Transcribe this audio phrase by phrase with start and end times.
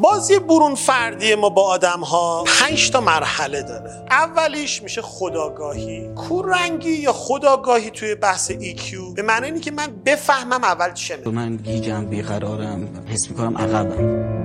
[0.00, 3.90] بازی برون فردی ما با آدم ها پنج تا مرحله داره.
[4.10, 6.14] اولیش میشه خداگاهی.
[6.14, 11.56] کورنگی یا خداگاهی توی بحث EQ به معنی اینه که من بفهمم اول چه من
[11.56, 14.40] گیجم بیقرارم حس می‌کنم عقبم.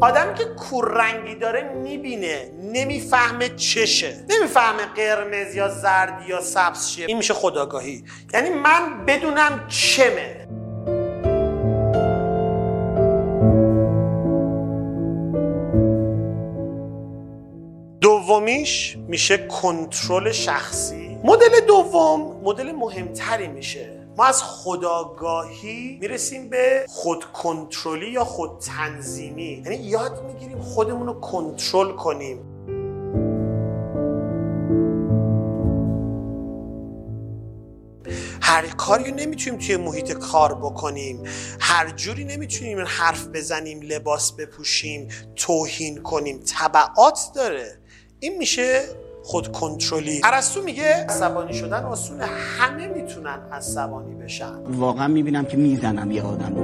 [0.00, 4.14] آدمی که کوررنگی داره می‌بینه نمی‌فهمه چشه.
[4.28, 7.06] نمی‌فهمه قرمز یا زرد یا سبز چیه.
[7.06, 8.04] این میشه خداگاهی.
[8.34, 10.39] یعنی من بدونم چمه.
[18.40, 21.18] دومیش میشه کنترل شخصی.
[21.24, 24.06] مدل دوم مدل مهمتری میشه.
[24.16, 31.20] ما از خداگاهی می‌رسیم به خود کنترلی یا خود تنظیمی یعنی یاد می‌گیریم خودمون رو
[31.20, 32.38] کنترل کنیم.
[38.42, 41.22] هر کاری نمی‌تونیم توی محیط کار بکنیم.
[41.60, 46.40] هر جوری نمی‌تونیم حرف بزنیم لباس بپوشیم توهین کنیم.
[46.46, 47.79] طبعات داره.
[48.22, 48.82] این میشه
[49.24, 50.20] خود کنترلی.
[50.24, 54.62] ارسطو میگه عصبانی شدن آسونه همه می‌تونن عصبانی بشن.
[54.66, 56.56] واقعا می‌بینم که می‌زنم یه آدم.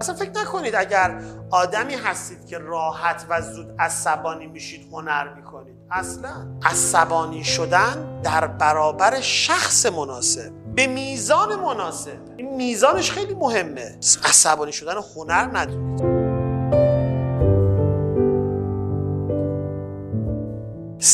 [0.00, 1.20] اصلا فکر نکنید اگر
[1.50, 5.76] آدمی هستید که راحت و زود عصبانی میشید هنر می‌کنید.
[5.90, 6.30] اصلا
[6.64, 12.18] عصبانی شدن در برابر شخص مناسب به میزان مناسب.
[12.36, 13.98] این میزانش خیلی مهمه.
[14.24, 16.17] عصبانی شدن هنر ندونید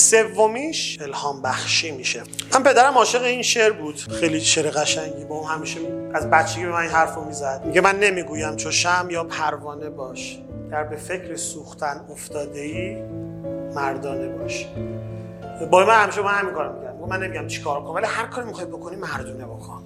[0.05, 2.23] سومیش الهام بخشی میشه.
[2.55, 3.99] من پدرم عاشق این شعر بود.
[3.99, 5.81] خیلی شعر قشنگی با اون همیشه
[6.15, 7.63] از بچگی به من این حرف رو می‌زد.
[7.65, 10.39] میگه من نمی‌گویم چو شم یا پروانه باش.
[10.71, 12.97] در به فکر سوختن افتاده ای
[13.75, 14.67] مردانه باش.
[15.71, 18.67] با من همیشه من همین کارو میگم من نمیگم چیکار کنم ولی هر کاری می‌خوای
[18.67, 19.83] بکنی مردونه بکن.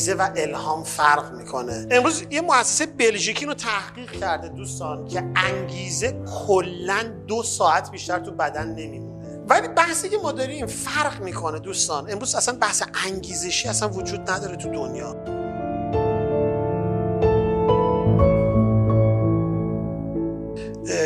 [0.00, 1.86] انگیزه و الهام فرق می‌کنه.
[1.90, 8.30] امروز یه مؤسسه بلژیکی رو تحقیق کرده دوستان که انگیزه کلا دو ساعت بیشتر تو
[8.30, 9.38] بدن نمیمونه.
[9.48, 12.10] ولی بحثی که ما داریم فرق می‌کنه دوستان.
[12.10, 15.16] امروز اصلا بحث انگیزشی اصلا وجود نداره تو دنیا.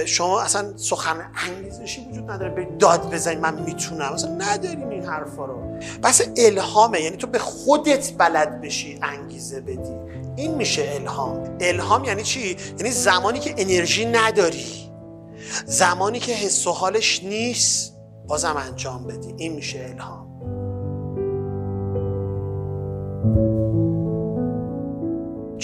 [0.07, 4.13] شما اصلا سخن انگیزشی وجود نداره به داد بزنی من می‌تونم.
[4.13, 5.79] اصلا نداریم این حرفا رو.
[6.03, 9.95] بس الهامه یعنی تو به خودت بلد بشی انگیزه بدی.
[10.37, 11.57] این میشه الهام.
[11.61, 14.91] الهام یعنی چی؟ یعنی زمانی که انرژی نداری.
[15.67, 17.95] زمانی که حس و حالش نیست
[18.27, 19.35] بازم انجام بدی.
[19.39, 20.24] این میشه الهام.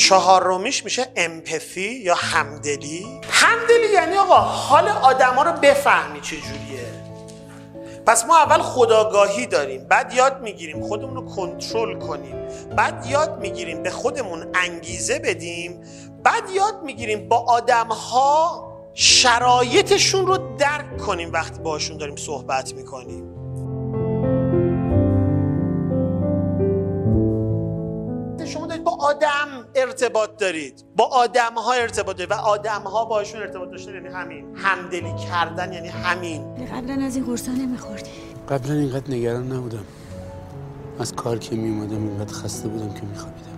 [0.01, 6.87] چهارمیش میشه امپفی یا همدلی؟ همدلی یعنی آقا حال آدما رو بفهمی چجوریه
[8.07, 12.37] پس ما اول خداگاهی داریم بعد یاد می‌گیریم خودمون رو کنترل کنیم
[12.77, 15.85] بعد یاد می‌گیریم به خودمون انگیزه بدیم
[16.25, 23.41] بعد یاد می‌گیریم با آدم ها شرایطشون رو درک کنیم وقتی باشون داریم صحبت می‌کنیم.
[28.47, 30.85] شما دارید با آدم ارتباط دارید.
[30.97, 34.57] با آدم ها ارتباط دارید و آدم ها باشون ارتباط داشتن یعنی همین.
[34.57, 36.67] همدلی کردن یعنی همین.
[36.67, 38.11] قبلا از این قرصا نمیخوردی.
[38.49, 39.85] قبلا اینقدر نگران نبودم.
[40.99, 43.51] از کار که می اومدم اینقدر خسته بودم که میخوابیدم.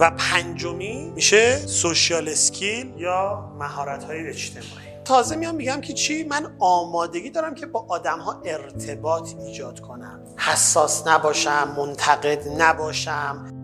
[0.00, 4.87] و پنجمی میشه سوشیال اسکیل یا مهارت های اجتماعی.
[5.08, 10.20] تازه میام میگم که چی؟ من آمادگی دارم که با آدم ها ارتباط ایجاد کنم.
[10.36, 13.57] حساس نباشم منتقد نباشم.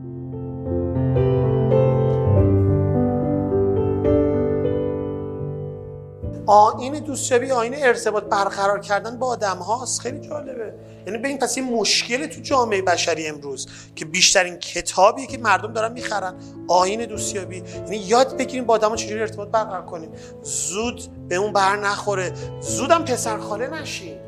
[6.47, 10.00] آین دوستیابی آین ارتباط برقرار کردن با آدم هاست.
[10.00, 10.75] خیلی جالبه.
[11.06, 15.72] یعنی به این پس یه مشکل تو جامعه بشری امروز که بیشترین کتابی که مردم
[15.72, 16.34] دارن می‌خرن
[16.69, 17.57] آین دوستیابی.
[17.57, 20.10] یعنی یاد بگیریم با آدم چجوری ارتباط برقرار کنیم.
[20.42, 22.33] زود به اون بر نخوره.
[22.60, 24.19] زودم پسر خاله نشین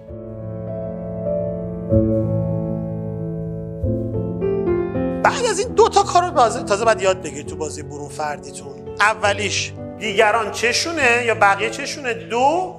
[5.22, 8.96] بعد از این دو تا کار رو تازه بعد یاد بگیرید تو بازی برون فردیتون.
[9.00, 12.76] اولیش دیگران چشونه یا بقیه چشونه؟ دو.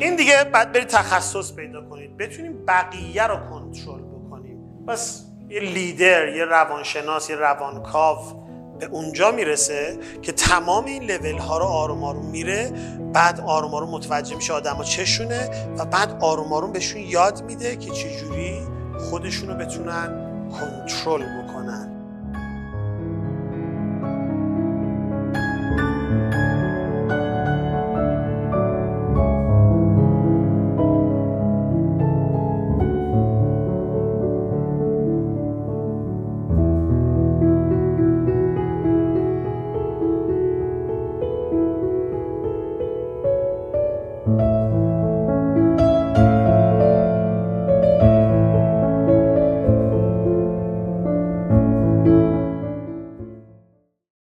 [0.00, 2.16] این دیگه بعد برید تخصص پیدا کنید.
[2.16, 4.86] بتونیم بقیه رو کنترل بکنیم.
[4.88, 8.18] بس یه لیدر یه روانشناس یه روانکاو
[8.80, 12.72] به اونجا می‌رسه که تمام این لول ها رو آروم آروم میره.
[13.12, 17.90] بعد آروم آروم متوجه میشه آدم چشونه و بعد آروم آروم بهشون یاد میده که
[17.90, 18.60] چجوری
[18.98, 21.91] خودشونو بتونن کنترل بکنن.